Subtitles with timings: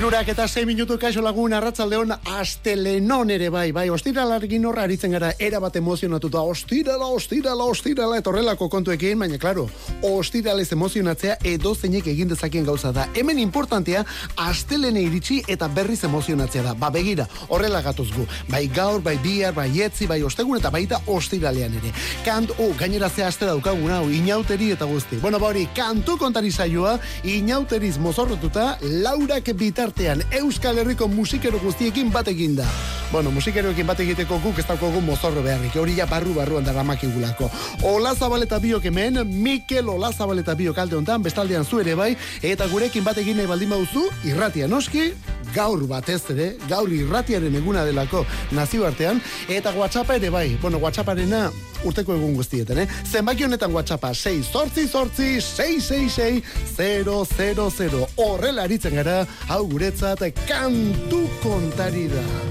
[0.00, 5.34] Irurak eta 6 minutu kaixo lagun arratzaldeon astelenon ere bai, bai, ostiralargin horra aritzen gara
[5.36, 9.66] erabat emozionatuta, ostirala, ostirala, ostirala, etorrelako kontuekin, baina, klaro,
[10.08, 13.10] ostiralez emozionatzea edo zeinek egin dezakien gauza da.
[13.12, 14.06] Hemen importantea,
[14.40, 16.72] astelene iritsi eta berriz emozionatzea da.
[16.72, 18.24] Ba, begira, horrela gatoz gu.
[18.48, 21.92] Bai gaur, bai bihar, bai etzi, bai ostegun eta baita ostiralean ere.
[22.24, 25.20] Kant, oh, gainera ze aste daukaguna, hau, inauteri eta guzti.
[25.20, 26.96] Bueno, ba hori, kantu kontari saioa,
[27.36, 29.52] inauteriz mozorrotuta, laurak
[29.90, 32.66] bitartean Euskal Herriko musikero guztiekin bat da.
[33.12, 37.50] Bueno, musikeroekin bat egiteko guk ez daukogu mozorro beharrik, hori ja barru barruan da ramakigulako.
[37.82, 42.68] Ola zabaleta biok hemen, Mikel Ola zabaleta biok alde hontan, bestaldean zu ere bai, eta
[42.68, 45.12] gurekin bat egin nahi baldin bauzu, irratia noski,
[45.54, 51.50] gaur batez ere, gaur irratiaren eguna delako nazioartean, eta WhatsAppa ere bai, bueno, WhatsApparena
[51.84, 52.88] urteko egun guztietan, eh?
[53.10, 56.42] Zenbaki honetan WhatsAppa 6 sortzi sortzi 666
[56.76, 62.49] 000 horrela aritzen gara, hau guretzat kantu kontari da.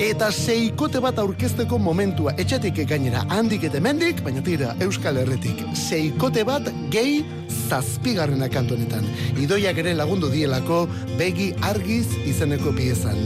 [0.00, 5.60] Eta seikote bat aurkezteko momentua, etxetik gainera handik eta mendik, baina tira Euskal Herretik.
[5.76, 7.20] Seikote bat gehi
[7.68, 9.04] zazpigarrena kantonetan.
[9.40, 10.86] Idoiak ere lagundu dielako
[11.18, 13.20] begi argiz izeneko piezan.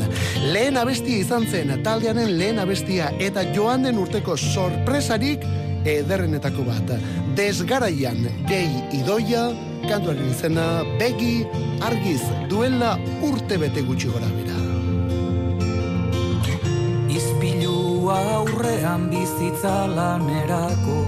[0.53, 5.47] Lehen abestia izan zen, taldeanen lehen abestia eta joan den urteko sorpresarik
[5.87, 6.97] ederrenetako bat.
[7.39, 9.49] Desgaraian gehi idoia,
[9.87, 10.69] kantuaren izena
[11.01, 11.45] begi
[11.87, 14.66] argiz duela urte bete gutxi gora bera.
[18.11, 20.99] Aurrean bizitza lanerako.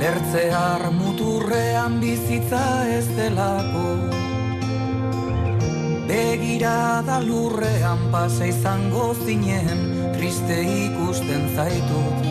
[0.00, 3.86] Lertzear muturrean bizitza ez delako.
[6.08, 12.26] Begira da lurrean pasa izango zinen Triste ikusten zaitut.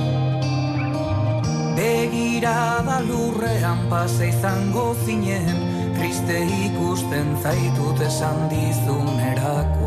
[1.80, 5.64] Begira da lurrean pasa izango zinen
[5.98, 9.81] Triste ikusten zaitut esan dizunerako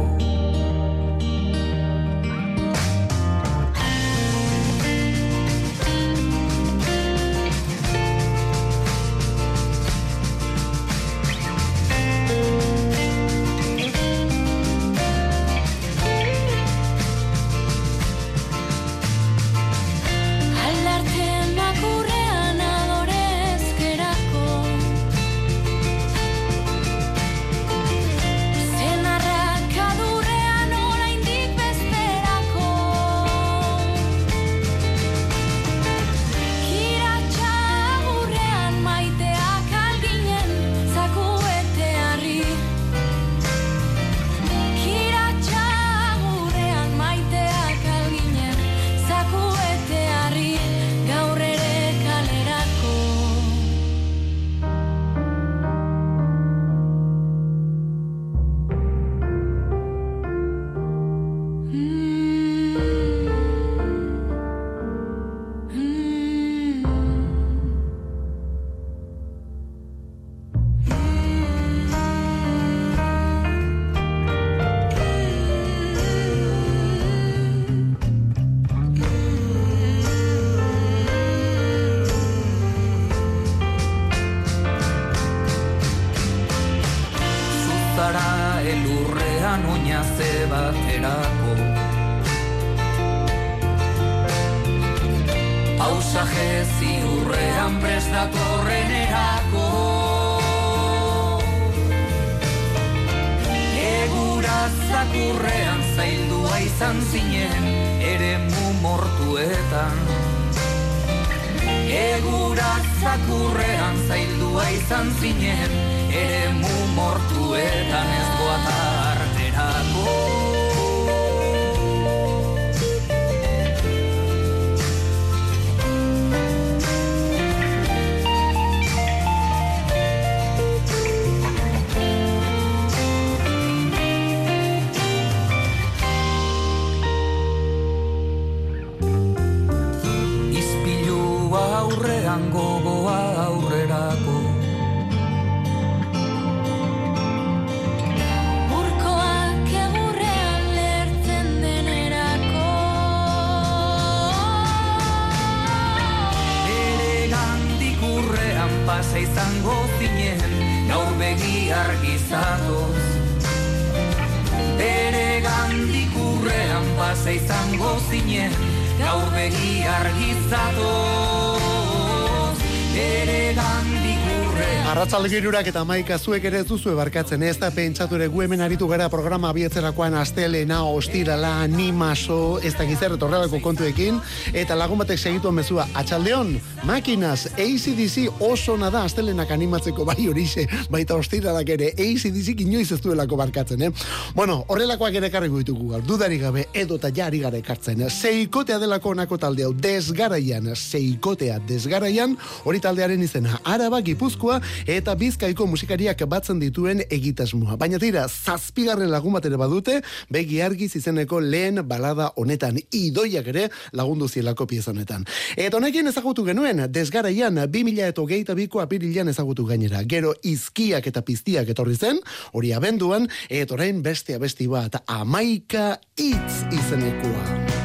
[175.05, 179.51] Arratzalde eta maika zuek ere duzu ebarkatzen ez da pentsature gu hemen aritu gara programa
[179.53, 184.17] bietzerakoan astelena, ostirala, animaso, ez da gizerre torrelako kontuekin,
[184.55, 186.55] eta lagun batek segitu mezua atxaldeon,
[186.89, 193.37] makinas, ACDC oso nada astelenak animatzeko bai horixe, baita ostiralak ere, ACDC inoiz ez duelako
[193.37, 193.93] barkatzen, eh?
[194.33, 199.13] Bueno, horrelakoak ere karri guitugu gaur, dudari gabe, edo eta jari gara ekartzen, seikotea delako
[199.13, 204.63] onako taldeo, desgaraian, seikotea desgaraian, hori taldearen izena, araba, gipuzkoa,
[204.95, 207.77] eta bizkaiko musikariak batzen dituen egitasmoa.
[207.81, 209.99] Baina tira, zazpigarren lagun bat ere badute,
[210.33, 215.27] begi argi izeneko lehen balada honetan, idoiak ere lagundu zielako pieza honetan.
[215.57, 220.05] Eta honekin ezagutu genuen, desgaraian, 2000 eta hogeita biko apirilean ezagutu gainera.
[220.07, 222.21] Gero izkiak eta piztiak etorri zen,
[222.53, 227.84] hori abenduan, eta orain beste abesti bat, amaika itz izenekoa.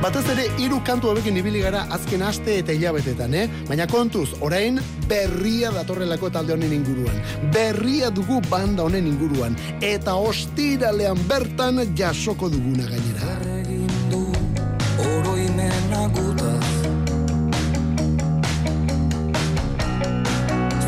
[0.00, 3.42] Batez ere hiru kantu hobekin ibili gara azken aste eta hilabetetan, eh?
[3.68, 4.80] Baina kontuz, orain
[5.10, 7.18] berria datorrelako talde honen inguruan.
[7.52, 13.36] Berria dugu banda honen inguruan eta ostiralean bertan jasoko duguna gainera.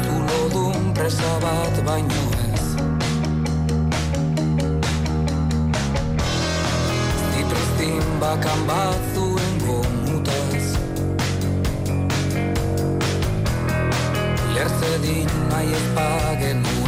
[0.01, 2.42] Zulodun presa bat baino
[8.33, 9.13] ez Zitruztin bakan bat
[14.81, 16.82] zedin nahi ez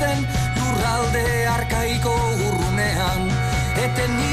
[0.00, 0.26] den
[0.58, 2.14] Lurralde arkaiko
[2.46, 3.30] urrunean.
[3.84, 4.27] Eten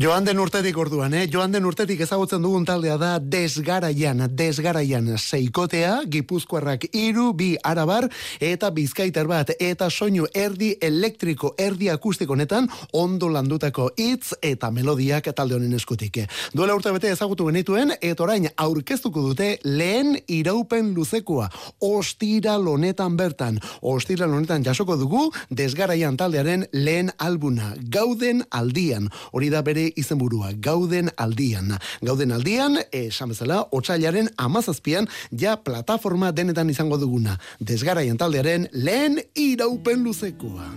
[0.00, 1.26] Joan den urtetik orduan, eh?
[1.28, 8.06] Joan den urtetik ezagutzen dugun taldea da desgaraian, desgaraian seikotea, gipuzkoarrak iru, bi arabar,
[8.40, 15.28] eta bizkaiter bat, eta soinu erdi elektriko, erdi akustiko netan, ondo landutako hitz eta melodiak
[15.36, 16.22] talde honen eskutik.
[16.56, 21.50] Duela urte bete ezagutu genituen, eta orain aurkeztuko dute lehen iraupen luzekoa,
[21.90, 29.60] ostira lonetan bertan, ostira lonetan jasoko dugu, desgaraian taldearen lehen albuna, gauden aldian, hori da
[29.60, 31.74] bere izenburua gauden aldian.
[32.04, 37.36] Gauden aldian, esan bezala, otxailaren amazazpian, ja plataforma denetan izango duguna.
[37.60, 40.68] Desgaraian taldearen lehen iraupen luzekoa.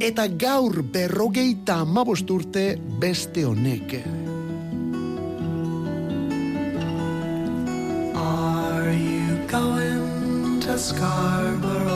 [0.00, 4.00] Eta gaur berrogeita amabosturte beste honek.
[8.16, 11.95] Are you going to Scarborough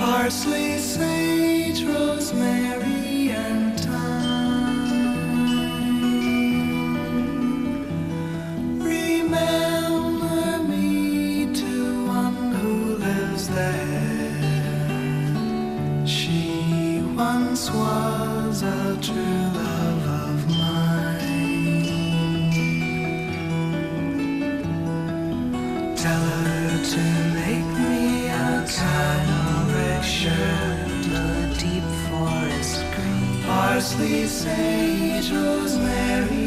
[0.00, 2.99] Parsley, sage, rosemary
[33.80, 36.39] Parsley, sage, rosemary,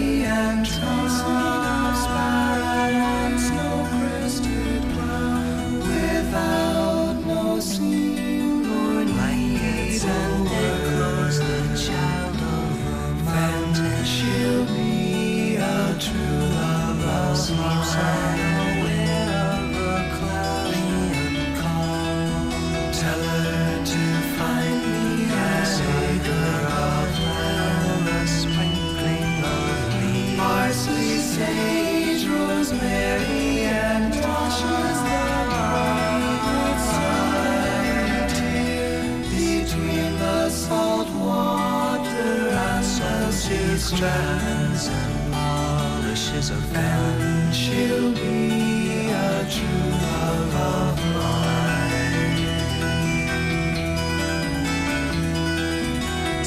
[43.84, 47.22] strands, and polishes fun.
[47.22, 52.34] and she'll be a true love of mine.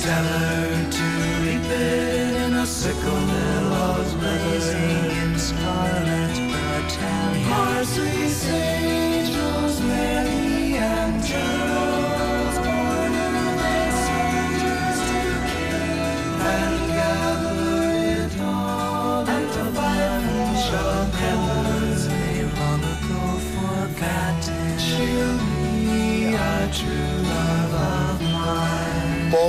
[0.05, 1.07] Tell her to
[1.43, 3.27] reap it in a sickle
[4.13, 5.11] Blazing blazing.
[5.23, 7.49] in scarlet battalion.
[7.51, 8.29] Parsley,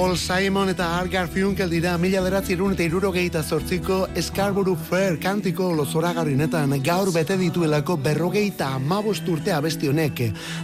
[0.07, 5.73] Paul Simon eta Art Garfunkel dira mila deratzi erun eta irurogeita zortziko Scarborough Fair kantiko
[5.75, 10.21] lozoragarrinetan gaur bete dituelako berrogeita amabost urte abesti honek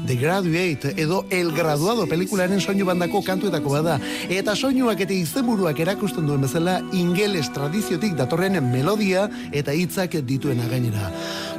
[0.07, 3.97] The Graduate edo El Graduado pelikularen soinu bandako kantuetako bada
[4.29, 11.11] eta soinuak eta izenburuak erakusten duen bezala ingeles tradiziotik datorren melodia eta hitzak dituena gainera.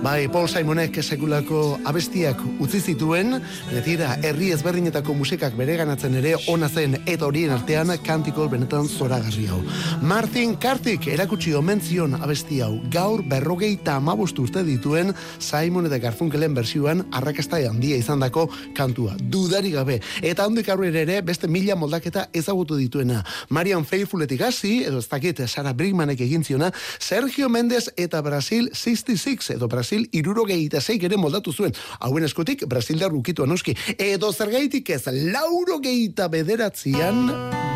[0.04, 3.38] Bai, Paul Simonek sekulako abestiak utzi zituen,
[3.70, 9.62] betira herri ezberdinetako musikak bereganatzen ere ona zen eta horien artean kantiko benetan zoragarri hau.
[10.04, 16.52] Martin Kartik erakutsi omen zion abesti hau, gaur berrogeita amabost urte dituen Simon eta Garfunkelen
[16.52, 20.02] bersioan arrakasta handia izandako kantua, dudari gabe.
[20.20, 23.22] Eta handik aurrera ere beste mila moldaketa ezagutu dituena.
[23.48, 29.54] Marian Faithfuletik hasi, edo ez dakit Sara Brigmanek egin ziona, Sergio Mendes eta Brasil 66,
[29.56, 31.74] edo Brasil irurogeita zeik ere moldatu zuen.
[32.00, 33.76] Hauen eskutik, Brasildar rukitu anoski.
[33.98, 35.02] Edo zergaitik ez,
[35.34, 37.26] lauro geita bederatzian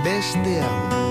[0.05, 1.09] beste hau.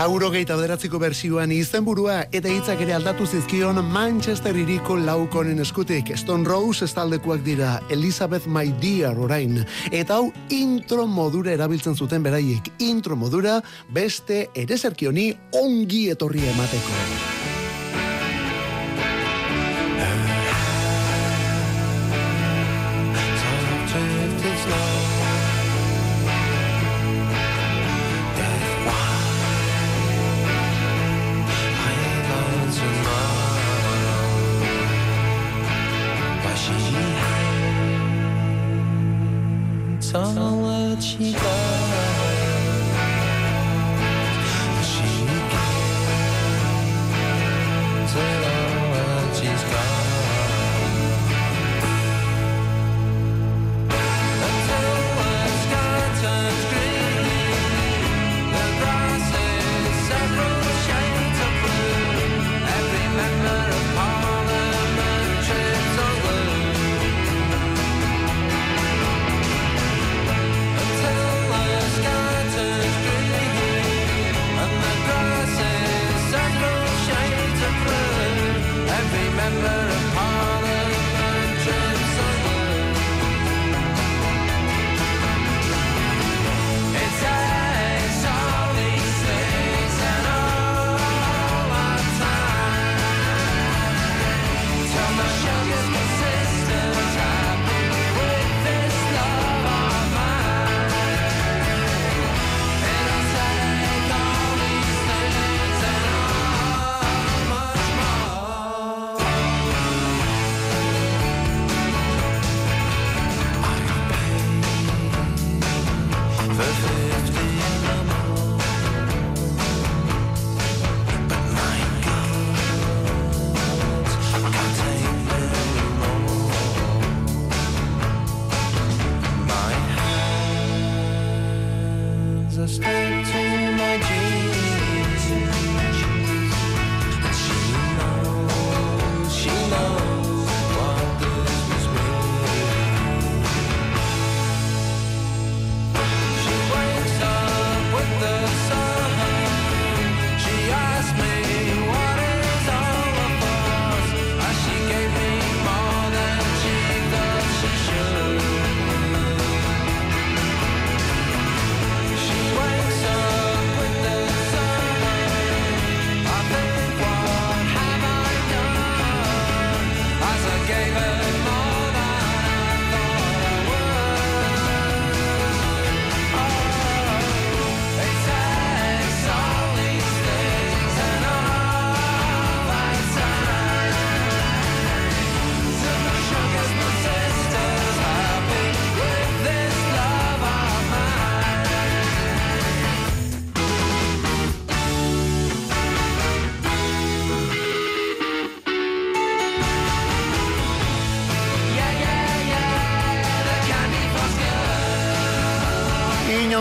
[0.00, 6.14] Lauro geita bederatziko bersioan izenburua eta hitzak ere aldatu zizkion Manchester iriko laukonen eskutik.
[6.16, 9.58] Stone Rose estaldekoak dira Elizabeth My Dear orain.
[9.90, 12.70] Eta hau intro modura erabiltzen zuten beraiek.
[12.86, 13.58] Intro modura
[13.92, 17.29] beste ereserkioni ongi etorri emateko.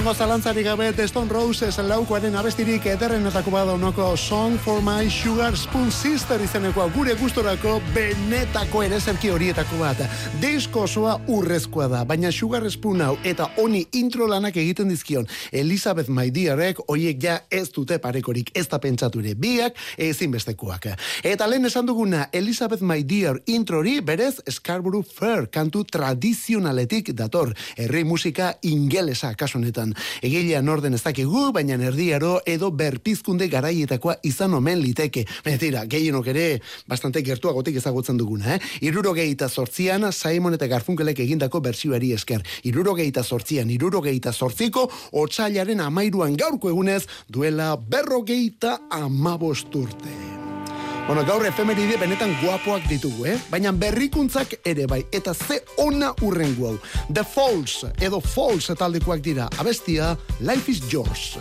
[0.09, 5.53] Inongo zalantzarik gabe The Stone Roses laukoaren abestirik ederrenetako bada onoko Song for my Sugar
[5.53, 10.01] Spoon Sister izenekoa gure gustorako benetako ere zerki horietako bat.
[10.41, 16.09] Disko osoa urrezkoa da, baina Sugar Spoon hau eta honi intro lanak egiten dizkion Elizabeth
[16.09, 20.89] My Dearek hoiek ja ez dute parekorik ez da pentsature biak ezinbestekoak.
[21.21, 27.53] Eta lehen esan duguna Elizabeth My Dear introri berez Scarborough Fair kantu tradizionaletik dator.
[27.77, 29.93] Herri musika ingelesa kasu honetan.
[30.21, 35.25] Egilea norden ez dakigu, baina erdiaro edo berpizkunde garaietakoa izan omen liteke.
[35.45, 36.45] Betira, gehienok ere
[36.87, 38.59] bastante gertuagotik ezagutzen duguna, eh?
[38.81, 42.43] Irurogeita sortzian, Simon eta Garfunkelek egindako bersioari esker.
[42.63, 50.48] Irurogeita sortzian, irurogeita sortziko, otxailaren amairuan gaurko egunez, duela berrogeita amabost urte.
[51.09, 53.37] Bueno, gaur efemeride benetan guapoak ditugu, eh?
[53.49, 56.75] Baina berrikuntzak ere bai, eta ze ona urrengu hau.
[57.09, 61.39] The Falls, edo Falls taldekoak dira, abestia Life is Yours.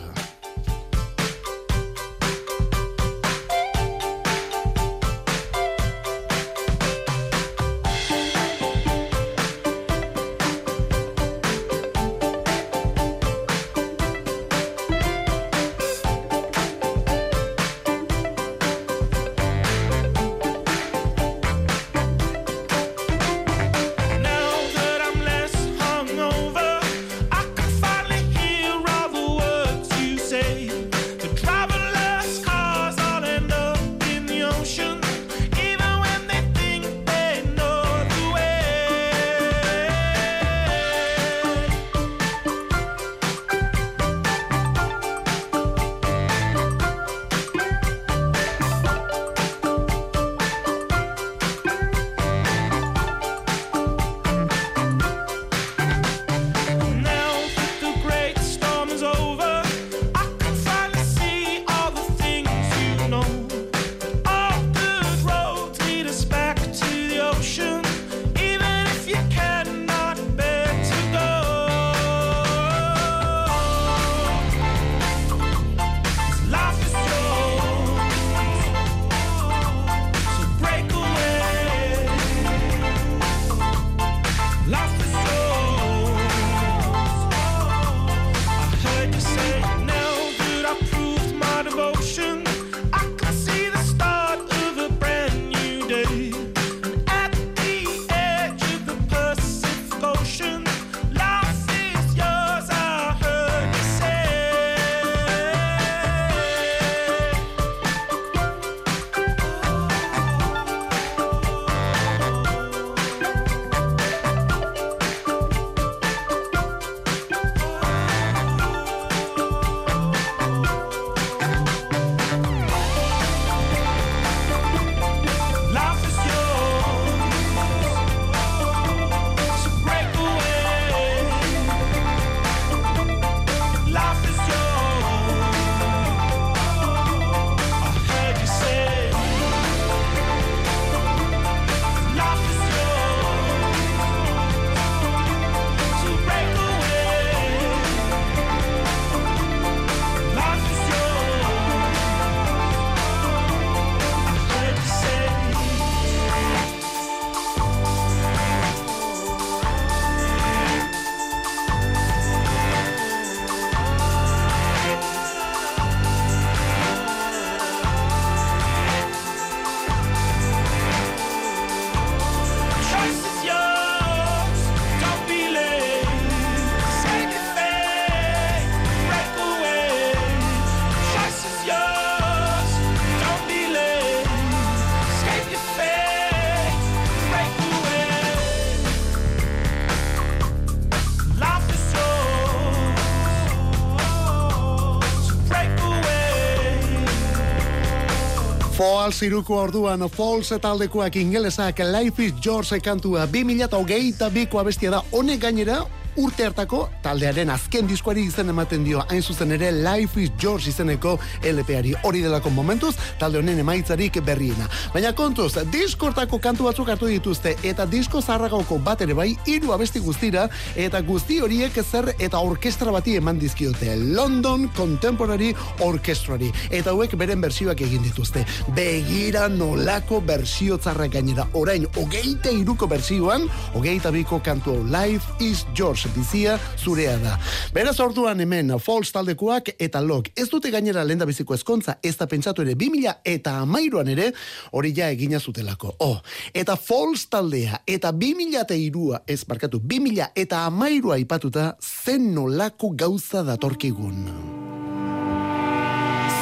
[199.19, 203.27] Falls iruko orduan, Falls taldekoak ingelesak Life is George kantua.
[203.27, 205.01] 2008 biko abestia da.
[205.11, 205.81] Honek gainera
[206.17, 209.03] urte hartako taldearen azken diskoari izen ematen dio.
[209.11, 214.69] Hain zuzen ere Life is George izeneko LPari hori delako momentuz talde honen emaitzarik berriena.
[214.95, 220.01] Baina kontuz, diskortako kantu batzuk hartu dituzte eta disko zarragauko bat ere bai hiru abesti
[220.01, 223.97] guztira eta guzti horiek zer eta orkestra bati eman dizkiote.
[224.15, 228.45] London Contemporary Orkestrari eta hauek beren bersioak egin dituzte.
[228.77, 231.49] Begira nolako bersio txarrak gainera.
[231.59, 237.37] Orain hogeita iruko bersioan hogeita biko kantu Life is George bizia zurea da.
[237.75, 242.27] Beraz orduan hemen Falls taldekoak eta Lok ez dute gainera lenda biziko ezkontza ez da
[242.31, 244.31] pentsatu ere 2000 eta amairuan ere
[244.73, 245.95] hori ja egina zutelako.
[245.99, 246.19] Oh,
[246.55, 252.93] eta Falls taldea eta 2000 eta irua ez markatu 2000 eta amairua ipatuta zen nolako
[252.95, 254.25] gauza datorkigun.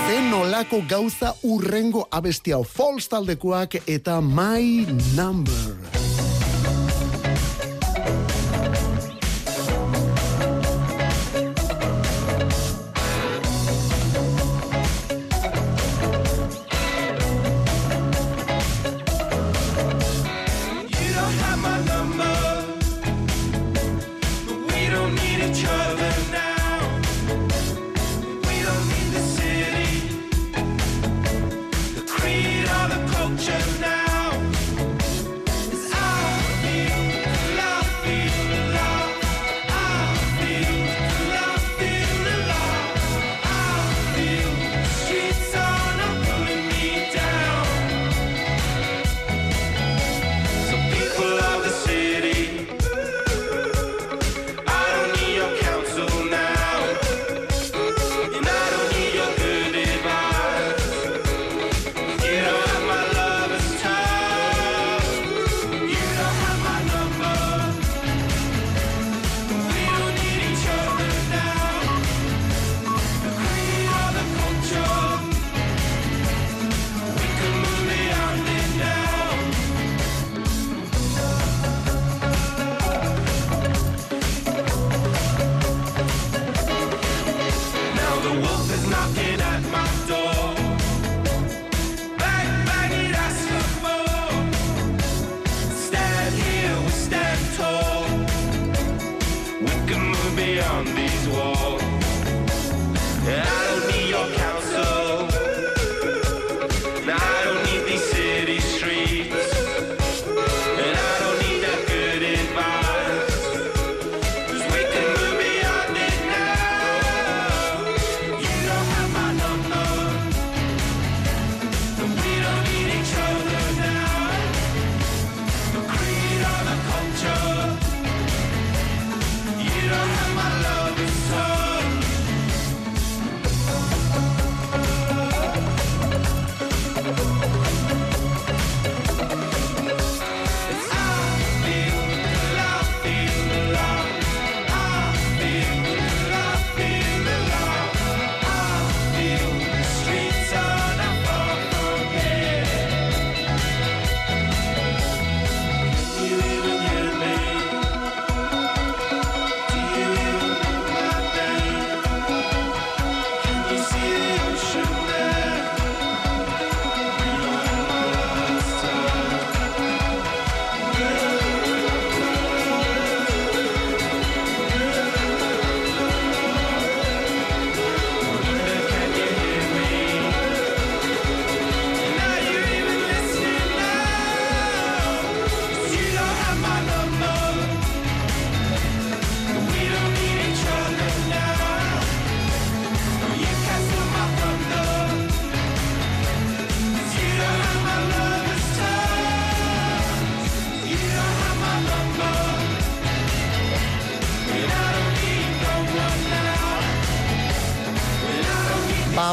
[0.07, 6.06] Zen nolako gauza urrengo abestia Falls taldekoak eta My Number.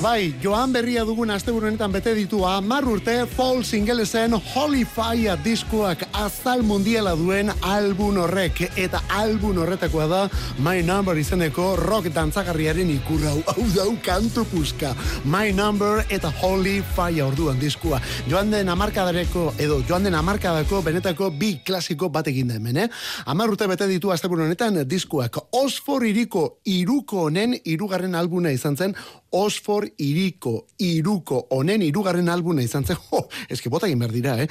[0.03, 6.01] Bai, joan berria dugun asteburu honetan bete ditu hamar urte Falls ingelesen Holy Fire diskoak
[6.19, 8.59] azal mundiala duen album horrek.
[8.75, 10.19] Eta album horretakoa da
[10.59, 13.55] My Number izeneko rock dantzagarriaren ikurra hau.
[13.77, 14.91] Dau kantu puska.
[15.23, 18.01] My Number eta Holy Fire orduan diskoa.
[18.27, 22.89] Joan den amarkadareko edo joan den amarkadako benetako bi klasiko bat egin da hemen eh?
[23.25, 25.45] hamar urte bete ditu asteburu honetan diskoak.
[25.63, 28.97] Osfor iriko iruko honen irugarren albuna izan zen
[29.33, 34.47] Osfor iriko, iruko, honen irugarren albuna izan zen, jo, eske bota egin dira, eh?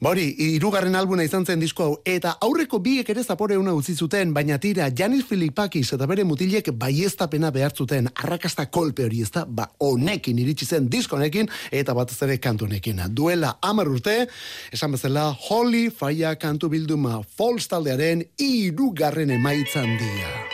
[0.00, 4.32] Ba hori, irugarren albuna izan zen disko hau, eta aurreko biek ere zaporeuna utzi zuten,
[4.34, 9.68] baina tira, Janis Filipakis eta bere mutilek baiestapena behar zuten, arrakasta kolpe hori ezta, ba
[9.78, 13.02] honekin iritsi zen diskonekin, eta batez ere kantu honekin.
[13.14, 14.24] Duela amar urte,
[14.72, 20.53] esan bezala, Holy Fire kantu bilduma Falls taldearen irugarren emaitzan dia.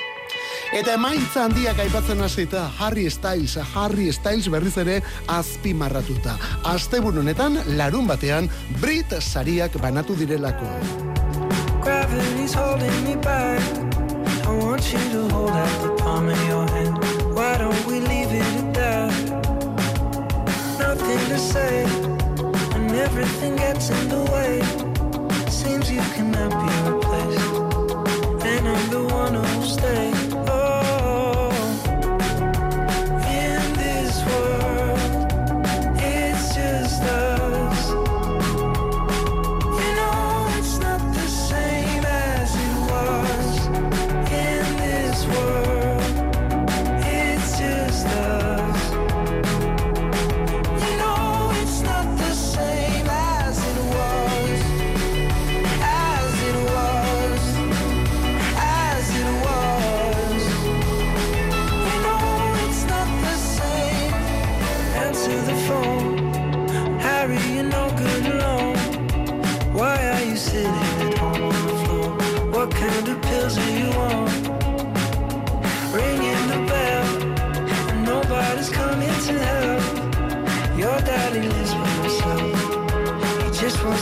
[0.71, 6.37] Eta emaitza handiak aipatzen hasita Harry Styles, Harry Styles berriz ere azpimarratuta.
[6.71, 8.47] Asteburu honetan larun batean
[8.79, 10.69] Brit sariak banatu direlako.
[11.83, 13.61] Gravity's holding me back.
[14.47, 17.03] I want you to hold out the palm of your hand.
[17.35, 19.13] Why don't we leave it at that?
[20.79, 21.85] Nothing to say,
[22.77, 24.63] and everything gets in the way.
[25.51, 30.20] Seems you cannot be replaced, and I'm the one who'll stay.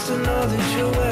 [0.09, 1.08] To know that you're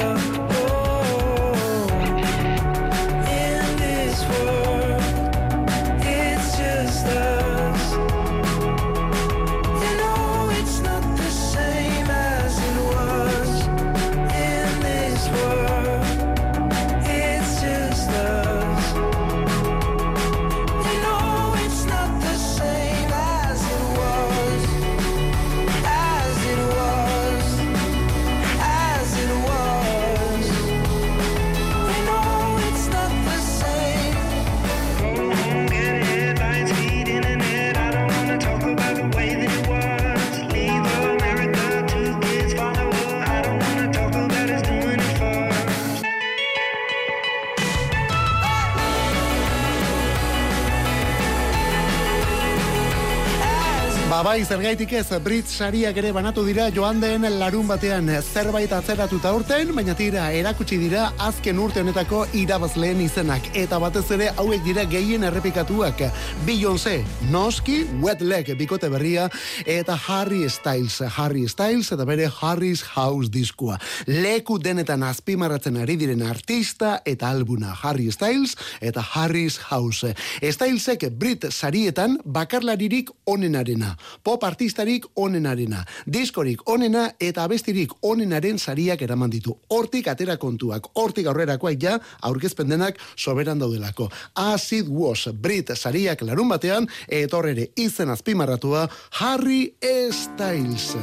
[54.36, 59.70] Babai, zergaitik ez, Brit sariak ere banatu dira joan den larun batean zerbait atzeratuta urten,
[59.72, 63.48] baina tira erakutsi dira azken urte honetako irabazleen izenak.
[63.56, 66.02] Eta batez ere hauek dira gehien errepikatuak.
[66.44, 66.98] Beyoncé,
[67.32, 69.30] Noski, Wet Leg, bikote berria,
[69.64, 73.78] eta Harry Styles, Harry Styles, eta bere Harry's House diskua.
[74.04, 80.12] Leku denetan azpimarratzen ari diren artista eta albuna Harry Styles eta Harry's House.
[80.44, 89.30] Stylesek Brit sarietan bakarlaririk onenarena, pop artistarik onenarena, diskorik onena eta abestirik onenaren sariak eraman
[89.30, 89.54] ditu.
[89.70, 91.94] Hortik atera kontuak, hortik aurrerakoak ja
[92.26, 94.08] aurkezpen denak soberan daudelako.
[94.34, 98.88] Acid Was Brit sariak larun batean etorrere izen azpimarratua
[99.20, 99.76] Harry
[100.10, 100.96] Styles.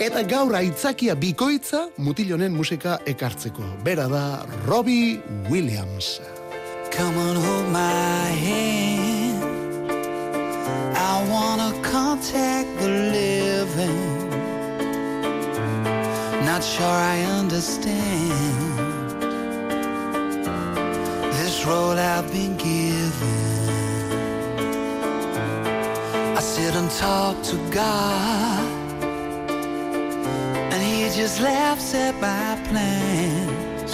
[0.00, 3.66] Eta gaur aitzakia bikoitza mutilonen musika ekartzeko.
[3.84, 4.24] Bera da
[4.64, 6.20] Robbie Williams.
[6.96, 9.15] Come on, hold my hand.
[10.68, 14.30] I wanna contact the living.
[16.44, 18.66] Not sure I understand
[21.34, 23.46] this road I've been given.
[26.36, 28.66] I sit and talk to God,
[30.72, 33.92] and He just laughs at my plans.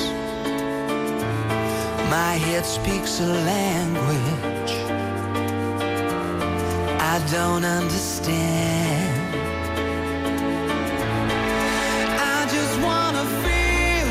[2.11, 4.62] My head speaks a language
[7.15, 9.35] I don't understand.
[12.35, 14.09] I just wanna feel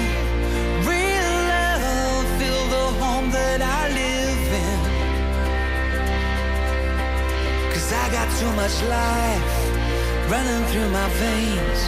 [0.86, 4.80] real love, feel the home that I live in.
[7.74, 9.50] Cause I got too much life
[10.30, 11.82] running through my veins,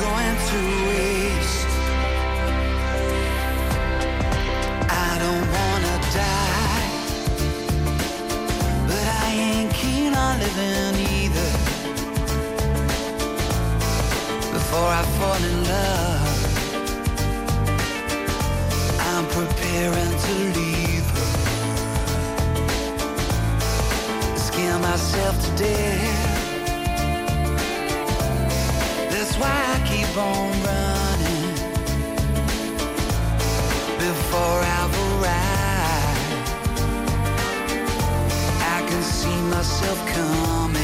[0.00, 1.13] going to waste.
[10.38, 11.50] living either
[14.52, 16.32] before I fall in love.
[19.10, 21.30] I'm preparing to leave her,
[24.36, 26.32] scare myself to death.
[29.10, 31.44] That's why I keep on running
[33.98, 35.53] before I've arrived.
[39.54, 40.83] Myself coming.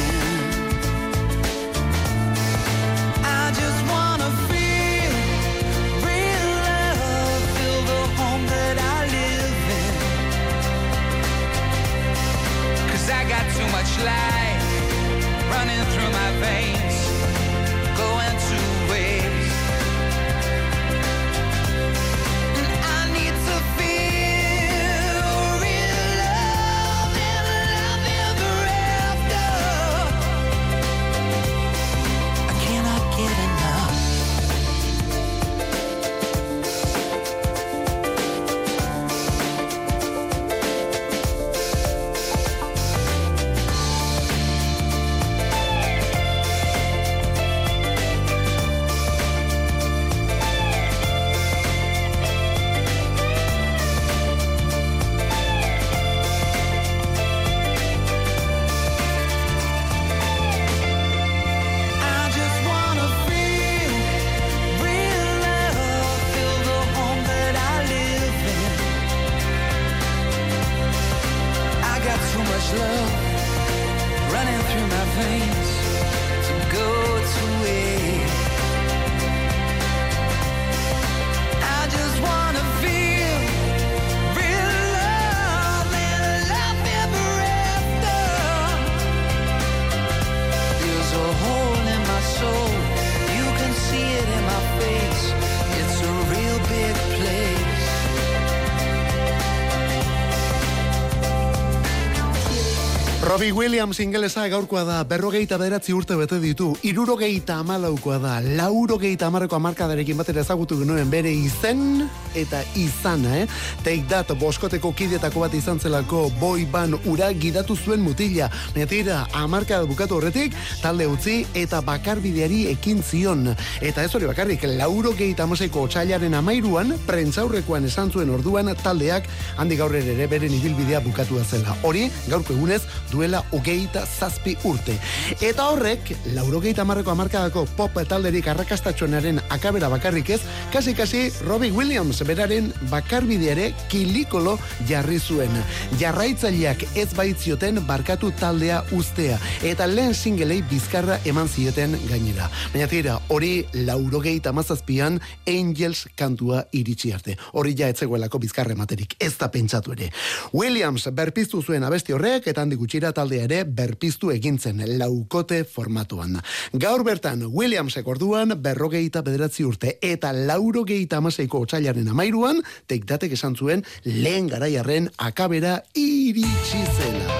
[103.50, 109.56] Robbie Williams ingelesa gaurkoa da, berrogeita bederatzi urte bete ditu, irurogeita amalaukoa da, laurogeita amarreko
[109.56, 112.04] amarkadarekin batera ezagutu genuen bere izen
[112.38, 113.48] eta izana, eh?
[113.82, 118.46] Take that, boskoteko kidetako bat izan zelako boy ban ura gidatu zuen mutila.
[118.76, 123.48] Netira, amarkada bukatu horretik, talde utzi eta bakarbideari ekin zion.
[123.80, 129.26] Eta ez hori bakarrik, laurogeita amaseiko otxailaren amairuan, prentzaurrekoan esan zuen orduan taldeak
[129.58, 131.74] handik gaur ere beren ibilbidea bukatu zela.
[131.82, 134.96] Hori, gaurko egunez, duela hogeita zazpi urte.
[135.40, 140.40] Eta horrek, laurogeita amarreko amarkadako pop talderik arrakastatxonaren akabera bakarrik ez,
[140.72, 144.56] kasi-kasi Robbie Williams beraren bakarbideare kilikolo
[144.88, 145.52] jarri zuen.
[146.00, 152.48] Jarraitzaileak ez baitzioten barkatu taldea ustea, eta lehen singelei bizkarra eman zioten gainera.
[152.72, 157.36] Baina tira, hori laurogeita amazazpian Angels kantua iritsi arte.
[157.52, 160.10] Hori ja etzegoelako bizkarra ematerik, ez da pentsatu ere.
[160.52, 166.40] Williams berpiztu zuen abesti horrek, eta handi gutxira taldea ere berpiztu egintzen laukote formatuan.
[166.72, 173.84] Gaur bertan, Williamsek orduan berrogeita bederatzi urte, eta laurogeita amaseiko otxailaren amairuan, teikdatek esan zuen
[174.04, 177.38] lehen garaiarren akabera iritsi zela.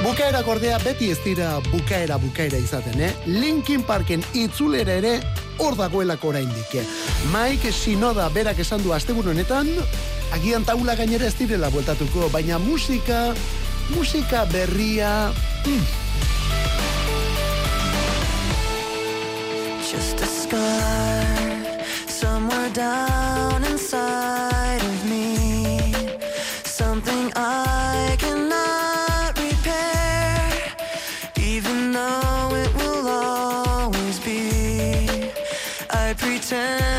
[0.00, 3.12] Bukaera kordea beti ez dira bukaera bukaera izaten, eh?
[3.26, 5.18] Linkin Parken itzulera ere
[5.60, 6.78] hor dagoelako oraindik.
[7.34, 9.68] Mike Shinoda berak esan du asteburu honetan,
[10.32, 13.34] agian taula gainera ez direla bueltatuko, baina musika,
[13.90, 15.32] musika berria,
[15.64, 15.84] mm.
[19.90, 21.26] Just a scar
[22.06, 25.92] somewhere down inside of me.
[26.64, 30.50] Something I cannot repair,
[31.36, 35.32] even though it will always be.
[35.90, 36.89] I pretend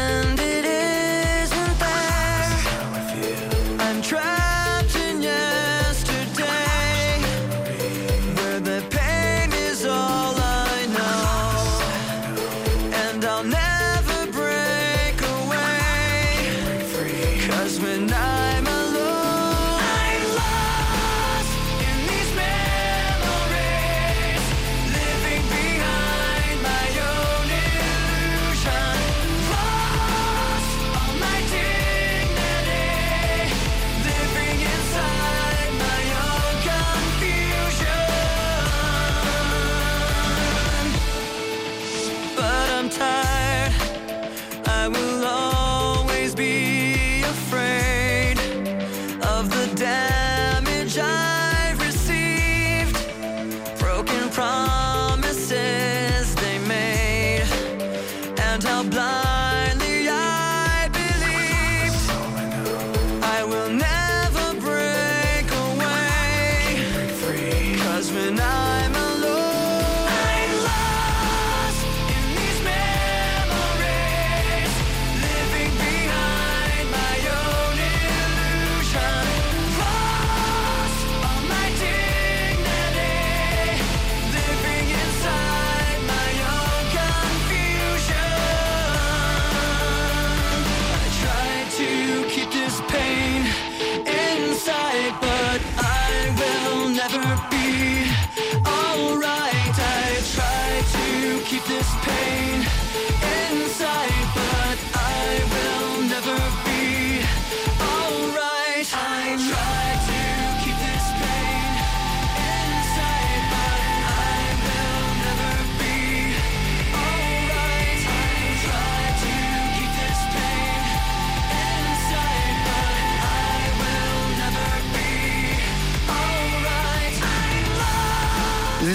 [101.81, 103.10] this pain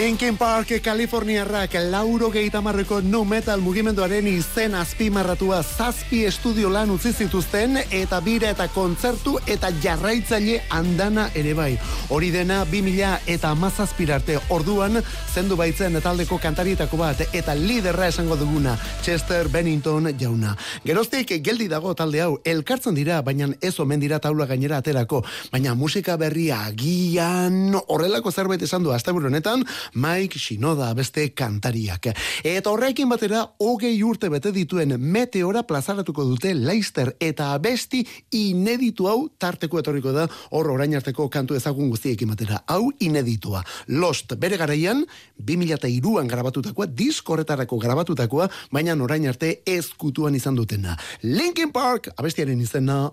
[0.06, 7.74] Linkin Park Kaliforniarrak lauro geitamarreko nu metal mugimenduaren izen azpimarratua zazpi estudio lan utzi zituzten
[7.90, 11.72] eta bira eta kontzertu eta jarraitzaile andana ere bai.
[12.14, 15.00] Hori dena 2000 eta amazazpirarte orduan
[15.34, 20.54] zendu baitzen taldeko kantarietako bat eta liderra esango duguna Chester Bennington jauna.
[20.86, 25.74] Geroztik geldi dago talde hau elkartzen dira baina ez omen dira taula gainera aterako baina
[25.74, 29.66] musika berria agian horrelako zerbait esan du asteburu honetan
[29.96, 32.10] Mike Shinoda beste kantariak.
[32.44, 38.02] Eta horrekin batera hogei urte bete dituen meteora plazaratuko dute Leicester eta abesti
[38.36, 42.62] ineditu hau tarteko etorriko da hor orain arteko kantu ezagun guztiekin batera.
[42.66, 43.64] Hau ineditua.
[43.88, 45.04] Lost bere garaian
[45.42, 50.96] 2003an grabatutakoa, disko horretarako grabatutakoa, baina orain arte ezkutuan izan dutena.
[51.22, 53.10] Linkin Park abestiaren izena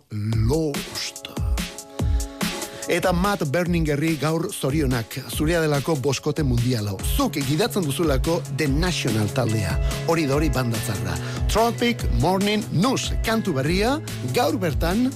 [0.47, 1.42] Lost.
[2.91, 6.91] Eta Matt Berningerri gaur zorionak, zurea delako boskote mundiala.
[7.15, 9.77] Zuk gidatzen duzulako The National taldea.
[10.07, 11.15] Hori da hori bandatzarra.
[11.47, 13.95] Tropic Morning News kantu berria,
[14.35, 15.07] gaur bertan,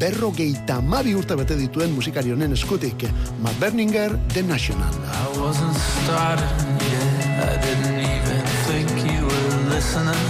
[0.00, 3.06] berrogeita mabi urte bete dituen musikari honen eskutik.
[3.42, 4.90] Matt Berninger, The National.
[4.90, 7.22] I wasn't starting yet.
[7.38, 10.26] I didn't even think you were listening.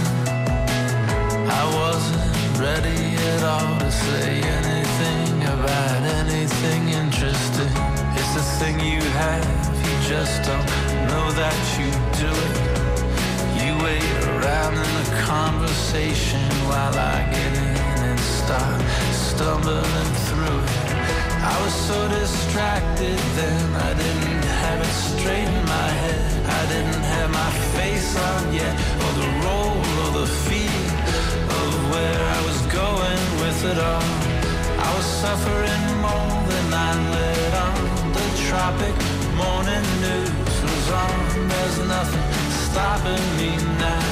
[1.49, 7.73] I wasn't ready at all to say anything about anything interesting.
[8.17, 9.45] It's the thing you have,
[9.85, 10.67] you just don't
[11.09, 11.89] know that you
[12.23, 12.57] do it.
[13.61, 17.77] You wait around in the conversation while I get in
[18.09, 18.81] and start
[19.11, 20.83] stumbling through it.
[21.43, 26.23] I was so distracted then, I didn't have it straight in my head.
[26.59, 30.85] I didn't have my face on yet, or the role or the feel
[31.59, 34.32] of where I was going with it all.
[34.93, 38.13] I was suffering more than I let on.
[38.13, 38.95] The tropic
[39.41, 41.49] morning news was on.
[41.49, 42.29] There's nothing
[42.65, 44.05] stopping me now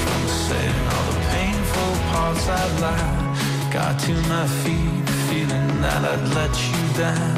[0.00, 3.72] from saying all the painful parts I'd lied.
[3.74, 7.36] Got to my feet, feeling that I'd let you down.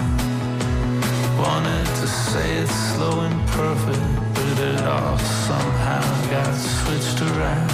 [1.36, 7.70] Wanted to say it slow and perfect, but it all somehow got switched around.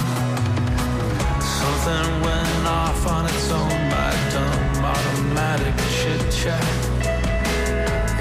[1.61, 4.64] Something went off on its own, my dumb
[5.25, 6.65] automatic chit chat.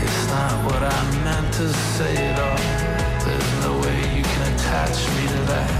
[0.03, 2.63] It's not what I meant to say at all.
[3.25, 5.71] There's no way you can attach me to that.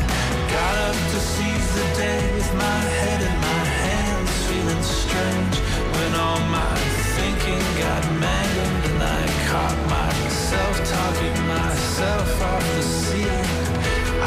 [0.52, 5.56] Got up to seize the day with my head in my hands, feeling strange
[5.96, 6.76] when all my
[7.16, 13.50] thinking got mangled and I caught myself talking myself off the ceiling.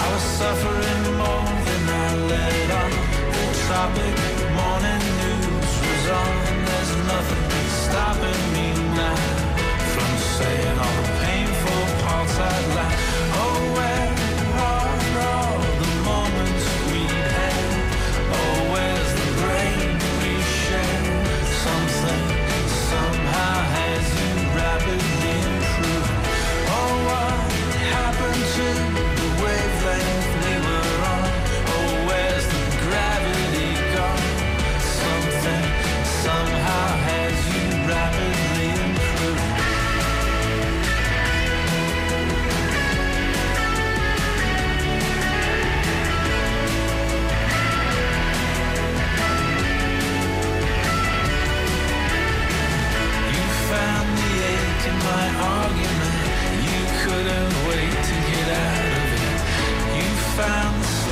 [0.01, 2.91] I was suffering more than I let on.
[3.37, 4.17] The tropic
[4.57, 6.56] morning news was on.
[7.07, 9.15] Nothing stopping me now
[9.95, 13.16] from saying all the painful parts I'd like.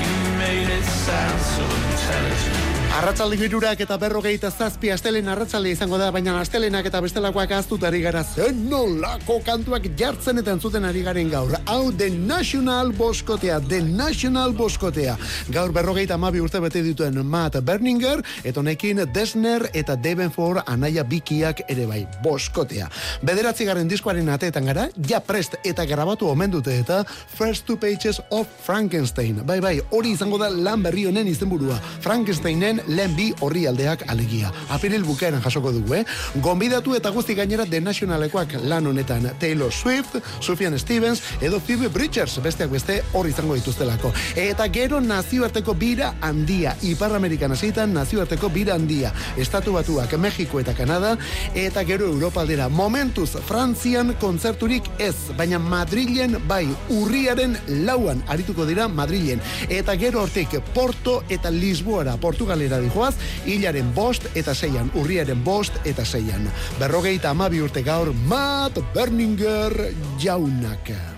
[0.03, 2.76] You made it sound so intelligent.
[2.97, 7.99] Arratzalde girurak eta berrogeita zazpi astelen arratzalde izango da, baina astelenak eta bestelakoak aztut ari
[8.01, 11.53] gara zen nolako kantuak jartzen eta entzuten ari garen gaur.
[11.69, 15.19] Hau The National Boskotea, The National Boskotea.
[15.53, 21.67] Gaur berrogeita amabi urte bete dituen Matt Berninger, eta honekin Desner eta Devenford anaia bikiak
[21.69, 22.89] ere bai, Boskotea.
[23.21, 28.25] Bederatzi garen diskoaren ateetan gara, ja prest eta grabatu omen dute eta First Two Pages
[28.31, 29.45] of Frankenstein.
[29.45, 31.77] Bai, bai, hori izango da lan berri honen izenburua.
[32.01, 34.53] Frankensteinen lehen bi horri aldeak alegia.
[34.71, 36.05] Apiril bukaeran jasoko dugu, eh?
[36.43, 42.39] Gonbidatu eta guzti gainera de Nationalekoak lan honetan Taylor Swift, Sufjan Stevens edo Phoebe Bridgers
[42.43, 44.13] besteak beste hor izango dituztelako.
[44.37, 49.13] Eta gero nazioarteko bira handia, Ipar Amerikan hasietan nazioarteko bira handia.
[49.37, 51.17] Estatu batuak, Mexiko eta Kanada,
[51.55, 52.69] eta gero Europa aldera.
[52.69, 57.57] Momentuz, Frantzian kontzerturik ez, baina Madrilen bai, urriaren
[57.87, 59.41] lauan arituko dira Madrilen.
[59.69, 63.15] Eta gero hortik Porto eta Lisboara, Portugalera dijoaz,
[63.47, 66.49] hilaren bost eta zeian, urriaren bost eta zeian.
[66.81, 71.16] Berrogeita amabi urte gaur, Matt Berninger jaunak.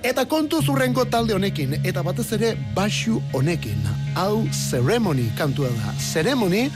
[0.00, 3.82] Eta kontu zurrengo talde honekin, eta batez ere basu honekin.
[4.16, 5.92] Hau Ceremony kantua da.
[6.00, 6.70] Ceremony,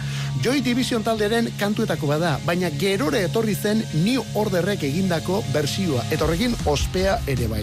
[0.45, 6.53] Joy Division taldearen kantuetako bada, baina gerore etorri zen New Orderrek egindako bersioa, eta horrekin
[6.69, 7.63] ospea ere bai.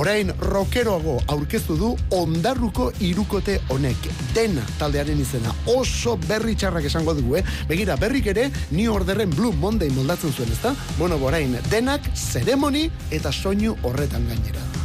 [0.00, 4.08] Orain, rockeroago aurkeztu du ondarruko irukote honek.
[4.32, 7.44] Dena taldearen izena, oso berri txarrak esango dugu, eh?
[7.68, 10.72] Begira, berrik ere, New Orderren Blue Monday moldatzen zuen, ezta?
[10.96, 14.81] Bueno, orain, denak Ceremony eta soinu horretan gainera.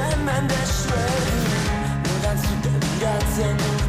[0.00, 1.38] Hemen desueri
[2.04, 3.83] Noran zute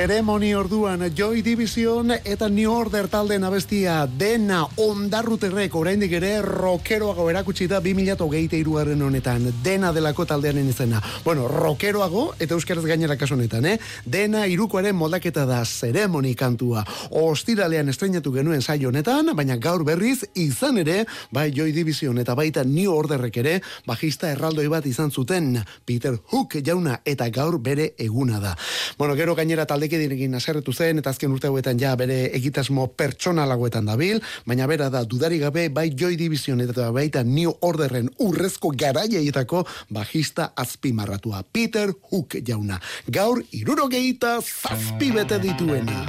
[0.00, 7.66] Ceremony orduan Joy Division eta New Order talden abestia dena ondarruterrek oraindik ere rockeroago erakutsi
[7.68, 11.02] da 2023 garren honetan dena delako taldearen izena.
[11.22, 13.74] Bueno, rockeroago eta euskaraz gainera kasu honetan, eh?
[14.06, 16.80] Dena irukoaren moldaketa da Ceremony kantua.
[17.10, 22.64] Ostiralean estreinatu genuen saio honetan, baina gaur berriz izan ere, bai Joy Division eta baita
[22.64, 28.40] New Orderrek ere bajista erraldoi bat izan zuten Peter Hook jauna eta gaur bere eguna
[28.40, 28.56] da.
[28.96, 34.20] Bueno, gero gainera taldekidiekin haserretu zen eta azken urte hauetan ja bere egitasmo pertsonalagoetan dabil,
[34.46, 40.52] baina bera da dudari gabe bai Joy Division eta baita New Orderren urrezko garaiaietako bajista
[40.56, 42.80] azpimarratua Peter Hook jauna.
[43.10, 46.06] Gaur irurogeita zazpi bete dituena.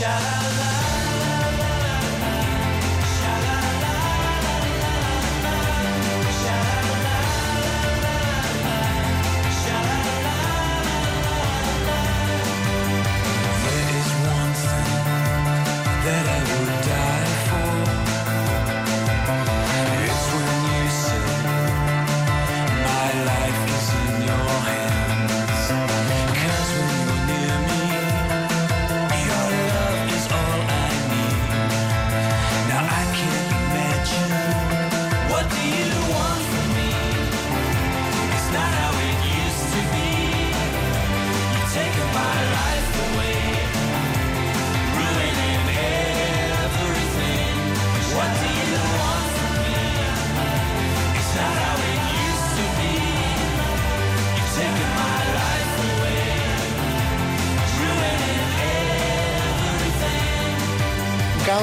[0.00, 0.39] There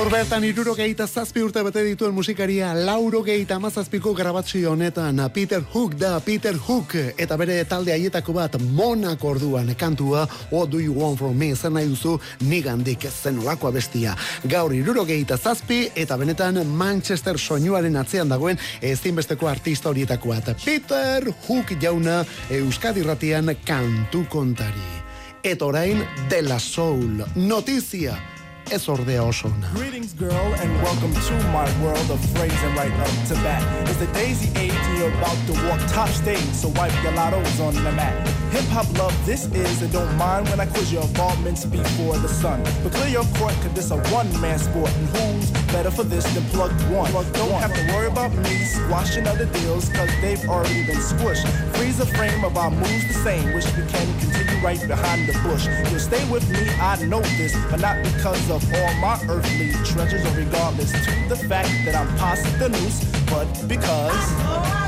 [0.07, 5.59] Gaur bertan iruro gehieta zazpi urte bete dituen musikaria lauro gehieta mazazpiko grabatzio honetan Peter
[5.73, 10.93] Hook da Peter Hook eta bere talde haietako bat monak orduan kantua What do you
[10.95, 16.15] want from me zen nahi duzu nigandik zen olako abestia gaur iruro gehieta zazpi eta
[16.15, 20.53] benetan Manchester soinuaren atzean dagoen ezinbesteko artista horietako bat.
[20.63, 22.23] Peter Hook jauna
[22.61, 24.87] Euskadi ratian kantu kontari.
[25.43, 25.99] Eta orain
[26.29, 27.25] De La Soul.
[27.35, 28.15] Notizia
[28.75, 29.23] ordea.
[29.73, 33.63] Greetings, girl, and welcome to my world of phrasing right up to bat.
[33.87, 37.59] It's the daisy age, and you're about to walk top stage, so wipe your lottos
[37.59, 38.27] on the mat.
[38.51, 42.27] Hip hop love, this is, and don't mind when I quiz your involvements before the
[42.27, 42.61] sun.
[42.83, 46.25] But clear your court, cause this a one man sport, and who's better for this
[46.33, 47.11] than plug one?
[47.11, 51.47] don't have to worry about me squashing other deals, cause they've already been squished.
[51.75, 55.33] Freeze the frame of our moves the same, wish we can continue right behind the
[55.43, 55.67] bush.
[55.89, 60.25] You'll stay with me, I know this, but not because of all my earthly treasures,
[60.35, 64.86] regardless to the fact that I'm past the noose, but because.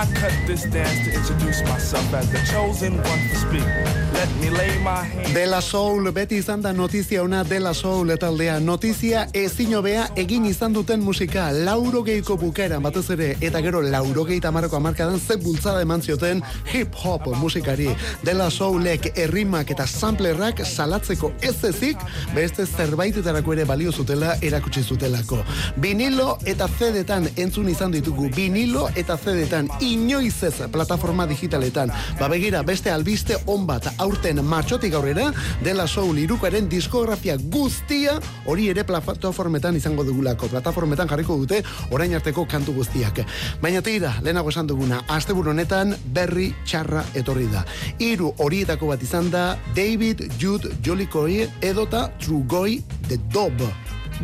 [0.00, 3.66] I cut this dance to introduce myself as the chosen one to speak?
[4.14, 5.34] Let me lay my hand.
[5.34, 10.06] De La Soul beti izan da notizia ona De La Soul taldea notizia ezin hobea
[10.16, 11.50] egin izan duten musika.
[11.52, 16.42] Lauro geiko bukaeran batez ere eta gero lauro geita amarreko amarkadan ze bultzada eman zioten
[16.72, 17.90] hip hop musikari.
[18.24, 21.96] De La Soulek errimak eta samplerrak salatzeko ez ezik
[22.34, 25.42] beste zerbaitetarako ere balio zutela erakutsi zutelako.
[25.76, 28.30] Vinilo eta CD-tan entzun izan ditugu.
[28.36, 31.90] Vinilo eta CD-tan inoiz ez plataforma digitaletan.
[32.18, 35.30] Ba begira beste albiste on bat aurten martxotik aurrera
[35.64, 40.48] dela soul irukaren diskografia guztia hori ere plataformetan izango dugulako.
[40.52, 43.22] Plataformetan jarriko dute orain arteko kantu guztiak.
[43.62, 47.64] Baina tira lehenago esan duguna asteburu honetan berri txarra etorri da.
[47.98, 53.70] Hiru horietako bat izan da David Jude Jolikoi edota Trugoi The Dob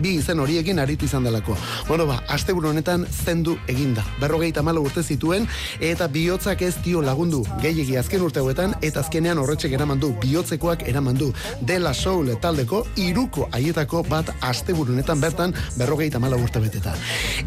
[0.03, 1.57] bi izen horiekin aritu izan delako.
[1.89, 4.05] Bueno ba, asteburu honetan zendu eginda.
[4.21, 5.49] Berrogeita malo urte zituen
[5.81, 11.33] eta bihotzak ez dio lagundu gehiegi azken urte hauetan eta azkenean horretxek eramandu bihotzekoak eramandu
[11.61, 16.95] dela soul taldeko iruko haietako bat asteburu honetan bertan berrogeita malo urte beteta.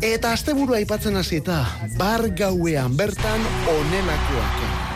[0.01, 1.63] Eta asteburu aipatzen hasi eta
[1.97, 4.88] bar gauean bertan onelakoak.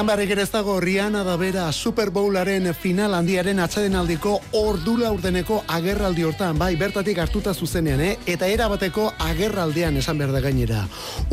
[0.00, 5.58] Esan beharrik ere ez dago Rihanna da bera Super Bowlaren final handiaren atxadenaldiko ordula urdeneko
[5.68, 8.14] agerraldi hortan, bai, bertatik hartuta zuzenean, eh?
[8.24, 10.86] eta erabateko agerraldean esan behar da gainera.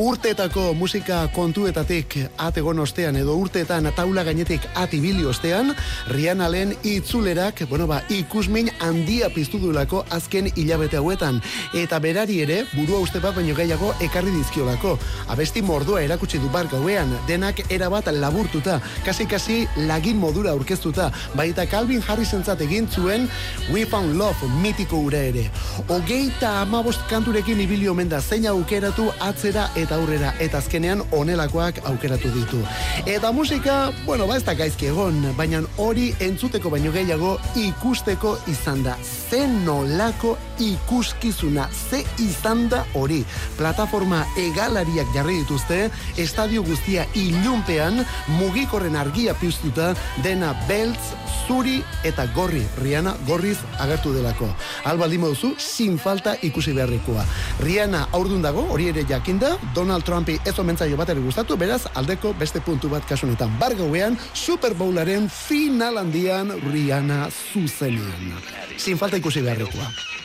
[0.03, 5.71] Urteetako musika kontuetatik ategon ostean, edo urteetan taula gainetik atibili ostean,
[6.11, 11.39] Rihanna lehen itzulerak, bueno ba, ikusmin handia piztu duelako azken hilabete hauetan,
[11.71, 14.97] eta berari ere, burua uste bat baino gehiago ekarri dizkiolako.
[15.31, 18.11] Abesti mordua erakutsi du bar gauean, denak erabat
[18.57, 23.27] laburtuta, kasi-kasi lagin modura aurkeztuta, baita Calvin Harrisentzat egin zuen
[23.71, 25.49] We Found Love mitiko ura ere.
[25.89, 32.31] Ogeita amabost kanturekin ibili omen da zein aukeratu atzera eta aurrera, eta azkenean onelakoak aukeratu
[32.33, 32.61] ditu.
[33.05, 38.83] Eta musika, bueno, ba ez da gaizki egon, baina hori entzuteko baino gehiago ikusteko izan
[38.83, 38.97] da.
[39.29, 43.23] Ze nolako ikuskizuna, ze izan da hori.
[43.57, 48.05] Plataforma egalariak jarri dituzte, estadio guztia ilunpean,
[48.47, 49.91] mugikorren argia piztuta,
[50.23, 51.11] dena beltz,
[51.47, 52.63] zuri eta gorri.
[52.79, 54.47] Rihanna gorriz agertu delako.
[54.87, 57.25] Albaldin duzu, sin falta ikusi beharrikoa.
[57.63, 62.61] Rihanna aurdun dago, hori ere jakinda, Donald Trumpi ez omentzaio bateri gustatu, beraz, aldeko beste
[62.61, 63.57] puntu bat kasunetan.
[63.59, 68.39] Bargauean, Super Bowlaren final handian Rihanna zuzenean.
[68.77, 70.16] Sin falta ikusi beharrikoa.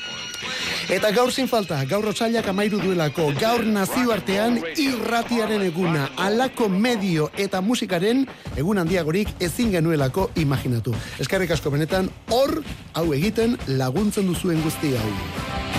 [0.92, 7.62] Eta gaur sin falta, gaur otsailak amairu duelako, gaur nazioartean irratiaren eguna, alako medio eta
[7.64, 8.26] musikaren
[8.56, 10.94] egun handiagorik ezin genuelako imaginatu.
[11.22, 12.58] Eskerrik asko benetan, hor,
[12.92, 15.71] hau egiten laguntzen duzuen guzti hau.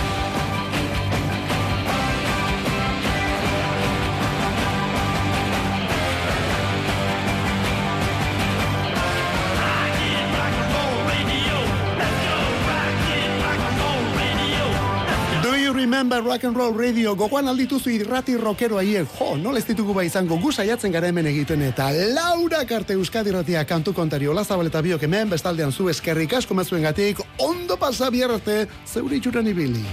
[15.94, 20.08] Remember rock and roll radio gogoan aldituzu irrati rockero haiek, jo, nola ez ditugu bai
[20.08, 21.86] izango gu saiatzen gara hemen egiten eta
[22.16, 26.58] Laura Karte Euskadi Ratia kantu kontari Ola Zabal eta biok hemen bestaldean zu eskerrik asko
[26.58, 29.86] mezuengatik ondo pasa biarte zeure itxuran ibili.